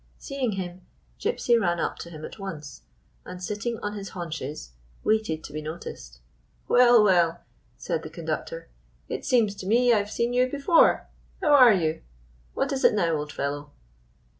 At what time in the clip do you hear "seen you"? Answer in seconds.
10.09-10.49